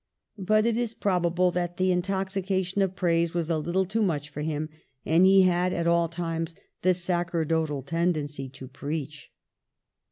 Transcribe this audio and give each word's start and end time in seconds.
But 0.39 0.65
it 0.65 0.77
is 0.77 0.95
probable 0.95 1.51
that 1.51 1.77
the 1.77 1.89
intox 1.91 2.35
ication 2.43 2.81
of 2.83 2.95
praise 2.95 3.35
was 3.35 3.51
a 3.51 3.59
little 3.59 3.85
too 3.85 4.01
much 4.01 4.29
for 4.29 4.41
him; 4.41 4.67
and 5.05 5.27
he 5.27 5.43
had 5.43 5.73
at 5.73 5.85
all 5.85 6.09
times 6.09 6.55
the 6.81 6.95
sacerdotal 6.95 7.83
tendency 7.83 8.49
to 8.49 8.67
preach. 8.67 9.31